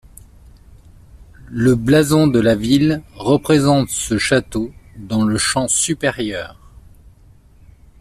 Le 1.51 1.75
blason 1.75 2.25
de 2.25 2.39
la 2.39 2.55
ville 2.55 3.03
représente 3.13 3.89
ce 3.91 4.17
château 4.17 4.71
dans 4.97 5.21
le 5.25 5.37
champ 5.37 5.67
supérieur. 5.67 6.57